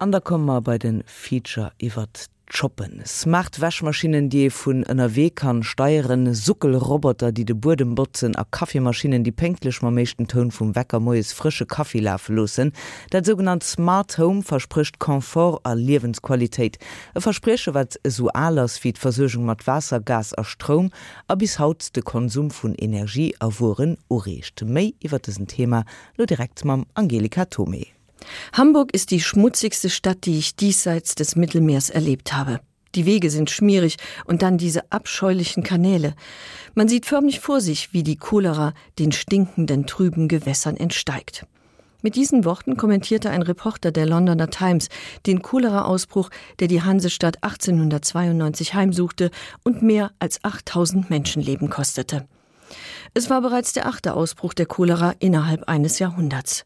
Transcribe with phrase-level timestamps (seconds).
[0.00, 2.06] Anderkommer bei den Feature iwwer
[2.46, 3.02] choppen.
[3.04, 9.32] Smart Wäschmaschinen, die vun NRW kann steieren, Suckelroboter, die de Burdem botzen a Kaffeemaschinen, die
[9.32, 12.72] penklech ma meeschten Ton vum Wecker moes frische Kaffeelaf losen.
[13.10, 16.78] Dat son Smart Home verspricht Komfort a Liwensqualitätit.
[17.16, 20.90] E verspreche wat so alers wie d Versøchung mat Wasser, Gas a Strom,
[21.26, 25.84] a bis haut de Konsum vun Energie awoen orecht méi iwwer dessen Thema
[26.16, 27.97] lo direkt mam Angelika Tomei.
[28.52, 32.60] Hamburg ist die schmutzigste Stadt, die ich diesseits des Mittelmeers erlebt habe.
[32.94, 36.14] Die Wege sind schmierig und dann diese abscheulichen Kanäle.
[36.74, 41.46] Man sieht förmlich vor sich, wie die Cholera den stinkenden trüben Gewässern entsteigt.
[42.00, 44.88] Mit diesen Worten kommentierte ein Reporter der Londoner Times
[45.26, 49.30] den Cholera-Ausbruch, der die Hansestadt 1892 heimsuchte
[49.64, 52.26] und mehr als 8000 Menschenleben kostete.
[53.14, 56.64] Es war bereits der achte Ausbruch der Cholera innerhalb eines Jahrhunderts.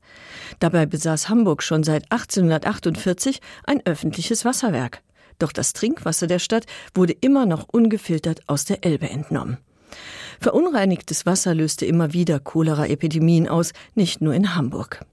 [0.58, 5.02] Dabei besaß Hamburg schon seit 1848 ein öffentliches Wasserwerk.
[5.38, 9.58] Doch das Trinkwasser der Stadt wurde immer noch ungefiltert aus der Elbe entnommen.
[10.40, 15.04] Verunreinigtes Wasser löste immer wieder Cholera-Epidemien aus, nicht nur in Hamburg.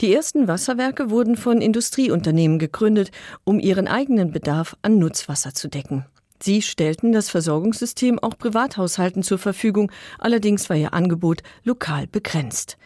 [0.00, 3.10] Die ersten Wasserwerke wurden von Industrieunternehmen gegründet,
[3.44, 6.04] um ihren eigenen Bedarf an Nutzwasser zu decken.
[6.40, 12.78] Sie stellten das Versorgungssystem auch Privathaushalten zur Verfügung, allerdings war ihr Angebot lokal begrenzt.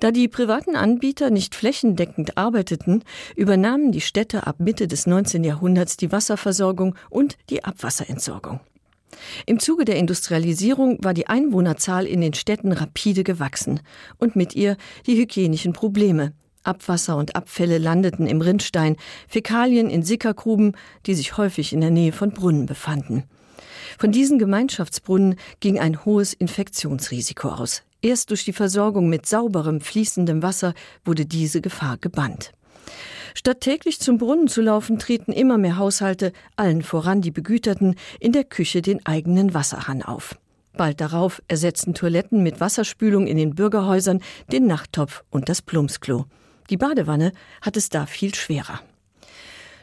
[0.00, 3.02] Da die privaten Anbieter nicht flächendeckend arbeiteten,
[3.36, 5.44] übernahmen die Städte ab Mitte des 19.
[5.44, 8.60] Jahrhunderts die Wasserversorgung und die Abwasserentsorgung.
[9.46, 13.80] Im Zuge der Industrialisierung war die Einwohnerzahl in den Städten rapide gewachsen
[14.18, 16.32] und mit ihr die hygienischen Probleme,
[16.64, 18.96] Abwasser und Abfälle landeten im Rindstein,
[19.28, 23.24] Fäkalien in Sickergruben, die sich häufig in der Nähe von Brunnen befanden.
[23.98, 27.82] Von diesen Gemeinschaftsbrunnen ging ein hohes Infektionsrisiko aus.
[28.00, 30.74] Erst durch die Versorgung mit sauberem, fließendem Wasser
[31.04, 32.52] wurde diese Gefahr gebannt.
[33.34, 38.32] Statt täglich zum Brunnen zu laufen, treten immer mehr Haushalte, allen voran die Begüterten, in
[38.32, 40.36] der Küche den eigenen Wasserhahn auf.
[40.74, 44.20] Bald darauf ersetzten Toiletten mit Wasserspülung in den Bürgerhäusern
[44.50, 46.26] den Nachttopf und das Plumpsklo.
[46.70, 48.80] Die Badewanne hat es da viel schwerer.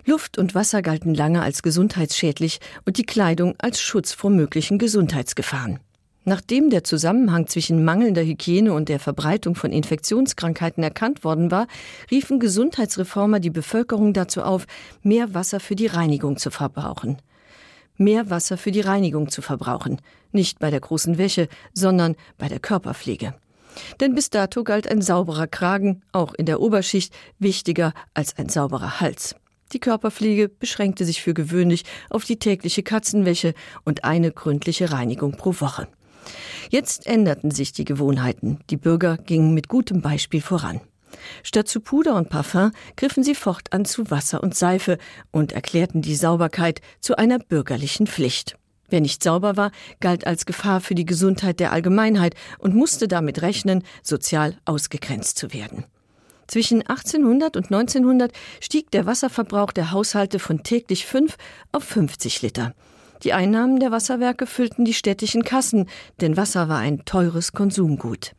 [0.05, 5.79] Luft und Wasser galten lange als gesundheitsschädlich und die Kleidung als Schutz vor möglichen Gesundheitsgefahren.
[6.25, 11.67] Nachdem der Zusammenhang zwischen mangelnder Hygiene und der Verbreitung von Infektionskrankheiten erkannt worden war,
[12.11, 14.67] riefen Gesundheitsreformer die Bevölkerung dazu auf,
[15.01, 17.17] mehr Wasser für die Reinigung zu verbrauchen.
[17.97, 20.01] Mehr Wasser für die Reinigung zu verbrauchen,
[20.31, 23.33] nicht bei der großen Wäsche, sondern bei der Körperpflege.
[23.99, 28.99] Denn bis dato galt ein sauberer Kragen, auch in der Oberschicht, wichtiger als ein sauberer
[28.99, 29.35] Hals.
[29.71, 33.53] Die Körperpflege beschränkte sich für gewöhnlich auf die tägliche Katzenwäsche
[33.85, 35.87] und eine gründliche Reinigung pro Woche.
[36.69, 38.59] Jetzt änderten sich die Gewohnheiten.
[38.69, 40.81] Die Bürger gingen mit gutem Beispiel voran.
[41.43, 44.97] Statt zu Puder und Parfum griffen sie fortan zu Wasser und Seife
[45.31, 48.58] und erklärten die Sauberkeit zu einer bürgerlichen Pflicht.
[48.89, 53.41] Wer nicht sauber war, galt als Gefahr für die Gesundheit der Allgemeinheit und musste damit
[53.41, 55.85] rechnen, sozial ausgegrenzt zu werden.
[56.47, 61.37] Zwischen 1800 und 1900 stieg der Wasserverbrauch der Haushalte von täglich 5
[61.71, 62.73] auf 50 Liter.
[63.23, 65.87] Die Einnahmen der Wasserwerke füllten die städtischen Kassen,
[66.21, 68.33] denn Wasser war ein teures Konsumgut.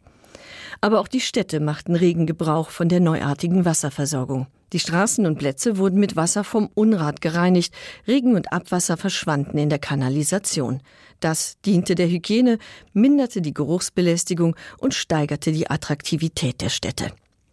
[0.80, 4.46] Aber auch die Städte machten regen Gebrauch von der neuartigen Wasserversorgung.
[4.72, 7.74] Die Straßen und Plätze wurden mit Wasser vom Unrat gereinigt,
[8.06, 10.80] Regen und Abwasser verschwanden in der Kanalisation.
[11.18, 12.58] Das diente der Hygiene,
[12.92, 17.12] minderte die Geruchsbelästigung und steigerte die Attraktivität der Städte.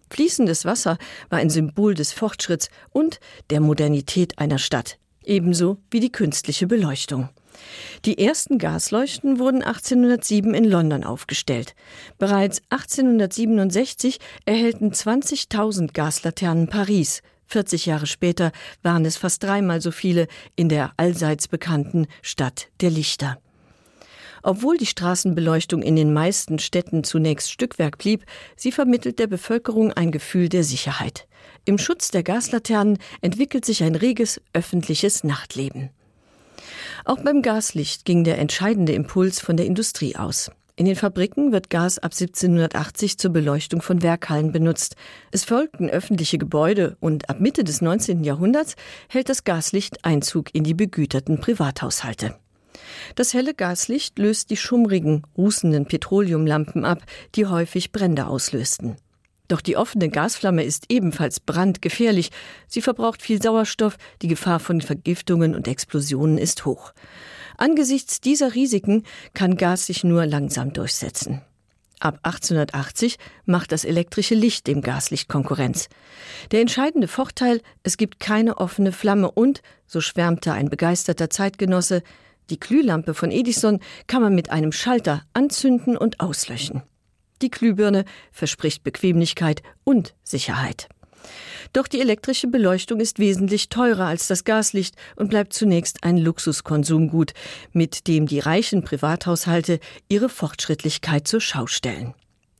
[0.09, 0.97] Fließendes Wasser
[1.29, 7.29] war ein Symbol des Fortschritts und der Modernität einer Stadt, ebenso wie die künstliche Beleuchtung.
[8.05, 11.75] Die ersten Gasleuchten wurden 1807 in London aufgestellt.
[12.17, 17.21] Bereits 1867 erhellten 20.000 Gaslaternen Paris.
[17.47, 18.51] 40 Jahre später
[18.83, 23.37] waren es fast dreimal so viele in der allseits bekannten Stadt der Lichter.
[24.43, 28.25] Obwohl die Straßenbeleuchtung in den meisten Städten zunächst Stückwerk blieb,
[28.55, 31.27] sie vermittelt der Bevölkerung ein Gefühl der Sicherheit.
[31.65, 35.89] Im Schutz der Gaslaternen entwickelt sich ein reges öffentliches Nachtleben.
[37.07, 40.51] Auch beim Gaslicht ging der entscheidende Impuls von der Industrie aus.
[40.75, 44.97] In den Fabriken wird Gas ab 1780 zur Beleuchtung von Werkhallen benutzt.
[45.31, 48.25] Es folgten öffentliche Gebäude und ab Mitte des 19.
[48.25, 48.75] Jahrhunderts
[49.07, 52.35] hält das Gaslicht Einzug in die begüterten Privathaushalte.
[53.15, 57.03] Das helle Gaslicht löst die schummrigen, rußenden Petroleumlampen ab,
[57.35, 58.97] die häufig Brände auslösten.
[59.47, 62.31] Doch die offene Gasflamme ist ebenfalls brandgefährlich.
[62.67, 66.93] Sie verbraucht viel Sauerstoff, die Gefahr von Vergiftungen und Explosionen ist hoch.
[67.57, 69.03] Angesichts dieser Risiken
[69.33, 71.41] kann Gas sich nur langsam durchsetzen.
[71.99, 75.89] Ab 1880 macht das elektrische Licht dem Gaslicht Konkurrenz.
[76.51, 82.03] Der entscheidende Vorteil, es gibt keine offene Flamme und, so schwärmte ein begeisterter Zeitgenosse,
[82.51, 86.83] die Glühlampe von Edison kann man mit einem Schalter anzünden und auslöschen.
[87.41, 90.89] Die Glühbirne verspricht Bequemlichkeit und Sicherheit.
[91.73, 97.33] Doch die elektrische Beleuchtung ist wesentlich teurer als das Gaslicht und bleibt zunächst ein Luxuskonsumgut,
[97.73, 102.13] mit dem die reichen Privathaushalte ihre Fortschrittlichkeit zur Schau stellen.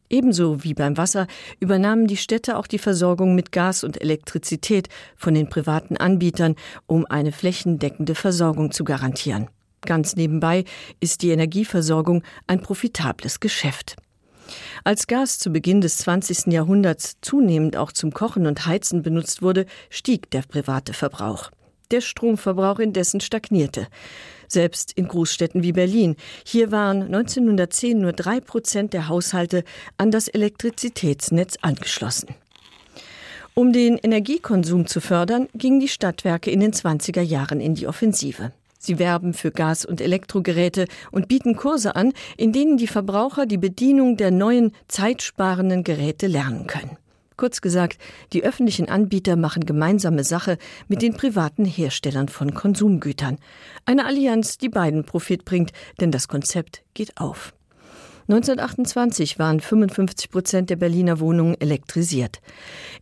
[0.09, 1.27] Ebenso wie beim Wasser
[1.59, 4.88] übernahmen die Städte auch die Versorgung mit Gas und Elektrizität
[5.18, 9.50] von den privaten Anbietern, um eine flächendeckende Versorgung zu garantieren.
[9.81, 10.63] Ganz nebenbei
[11.01, 13.95] ist die Energieversorgung ein profitables Geschäft.
[14.84, 16.48] Als Gas zu Beginn des 20.
[16.48, 21.52] Jahrhunderts zunehmend auch zum Kochen und Heizen benutzt wurde, stieg der private Verbrauch.
[21.92, 23.88] Der Stromverbrauch indessen stagnierte.
[24.48, 26.16] Selbst in Großstädten wie Berlin.
[26.46, 29.64] Hier waren 1910 nur drei Prozent der Haushalte
[29.98, 32.30] an das Elektrizitätsnetz angeschlossen.
[33.54, 38.52] Um den Energiekonsum zu fördern, gingen die Stadtwerke in den 20er Jahren in die Offensive.
[38.88, 43.57] Sie werben für Gas- und Elektrogeräte und bieten Kurse an, in denen die Verbraucher die
[43.57, 46.95] Bedienung der neuen zeitsparenden Geräte lernen können.
[47.36, 47.98] Kurz gesagt,
[48.31, 50.57] die öffentlichen Anbieter machen gemeinsame Sache
[50.88, 53.39] mit den privaten Herstellern von Konsumgütern.
[53.84, 57.54] Eine Allianz, die beiden Profit bringt, denn das Konzept geht auf.
[58.29, 62.41] 1928 waren 55 Prozent der Berliner Wohnungen elektrisiert.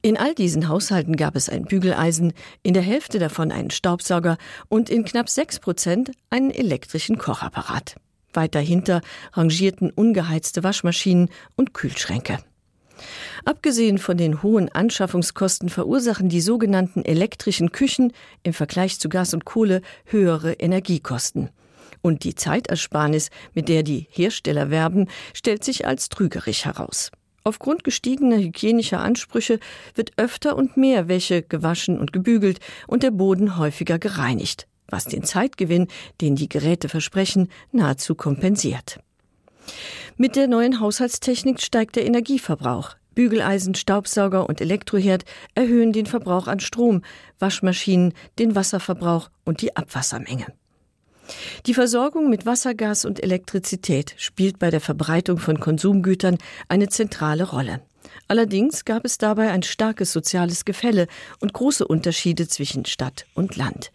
[0.04, 4.38] In all diesen Haushalten gab es ein Bügeleisen, in der Hälfte davon einen Staubsauger
[4.70, 7.96] und in knapp sechs Prozent einen elektrischen Kochapparat.
[8.34, 9.02] Weiter hinter
[9.34, 12.38] rangierten ungeheizte Waschmaschinen und Kühlschränke.
[13.46, 18.14] Abgesehen von den hohen Anschaffungskosten verursachen die sogenannten elektrischen Küchen
[18.44, 21.50] im Vergleich zu Gas und Kohle höhere Energiekosten.
[22.06, 27.10] Und die Zeitersparnis, mit der die Hersteller werben, stellt sich als trügerisch heraus.
[27.44, 29.60] Aufgrund gestiegener hygienischer Ansprüche
[29.96, 35.24] wird öfter und mehr Wäsche gewaschen und gebügelt und der Boden häufiger gereinigt, was den
[35.24, 35.88] Zeitgewinn,
[36.22, 39.00] den die Geräte versprechen, nahezu kompensiert.
[40.16, 42.98] Mit der neuen Haushaltstechnik steigt der Energieverbrauch.
[43.16, 45.26] Bügeleisen, Staubsauger und Elektroherd
[45.56, 47.02] erhöhen den Verbrauch an Strom,
[47.40, 50.54] Waschmaschinen, den Wasserverbrauch und die Abwassermenge.
[51.66, 56.38] Die Versorgung mit Wassergas und Elektrizität spielt bei der Verbreitung von Konsumgütern
[56.68, 57.82] eine zentrale Rolle.
[58.28, 61.08] Allerdings gab es dabei ein starkes soziales Gefälle
[61.40, 63.92] und große Unterschiede zwischen Stadt und Land.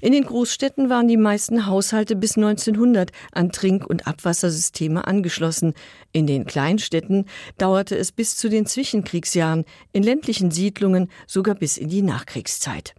[0.00, 5.74] In den Großstädten waren die meisten Haushalte bis 1900 an Trink- und Abwassersysteme angeschlossen.
[6.12, 7.26] In den Kleinstädten
[7.56, 12.94] dauerte es bis zu den Zwischenkriegsjahren, in ländlichen Siedlungen sogar bis in die Nachkriegszeit.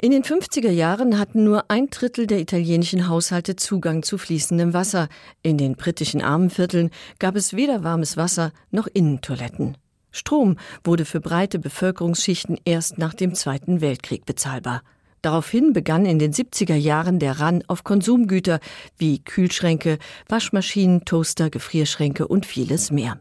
[0.00, 5.08] In den 50er Jahren hatten nur ein Drittel der italienischen Haushalte Zugang zu fließendem Wasser.
[5.42, 9.76] In den britischen Armenvierteln gab es weder warmes Wasser noch Innentoiletten.
[10.12, 14.82] Strom wurde für breite Bevölkerungsschichten erst nach dem Zweiten Weltkrieg bezahlbar.
[15.22, 18.60] Daraufhin begann in den 70er Jahren der Ran auf Konsumgüter
[18.96, 19.98] wie Kühlschränke,
[20.28, 23.20] Waschmaschinen, Toaster, Gefrierschränke und vieles mehr.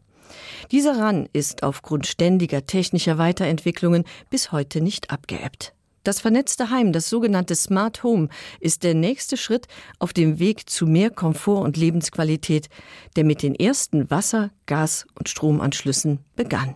[0.71, 5.73] Dieser Ran ist aufgrund ständiger technischer Weiterentwicklungen bis heute nicht abgeebbt.
[6.05, 8.29] Das vernetzte Heim, das sogenannte Smart Home,
[8.59, 9.67] ist der nächste Schritt
[9.97, 12.69] auf dem Weg zu mehr Komfort und Lebensqualität,
[13.15, 16.75] der mit den ersten Wasser-, Gas- und Stromanschlüssen begann.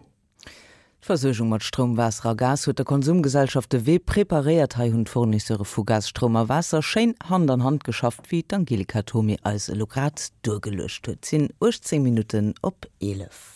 [0.99, 6.81] Versøchung mat Stromwasser Gas huet der Konsumgesellschaft we prepariert ha hun Fornisseure vu Gasstromer Wasser
[6.81, 12.53] Schein Hand an Hand geschafft wie Angelika Tomi als Lokrat durchgelöscht huet sinn 10 Minuten
[12.61, 13.47] op 11.